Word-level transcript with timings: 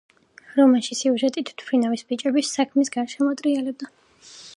რომანში 0.59 0.95
სიუჟეტი 0.99 1.43
თვითმფრინავის 1.49 2.05
ბიჭების 2.13 2.49
საქმის 2.55 2.91
გარშემო 2.99 3.37
ტრიალდება. 3.43 3.91